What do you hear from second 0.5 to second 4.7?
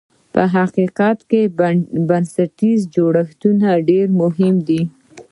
حقیقت کې بنسټیز جوړښتونه ډېر مهم